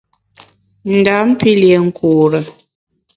Ndam 0.97 1.27
pi 1.39 1.51
lié 1.61 1.77
nkure. 1.87 2.39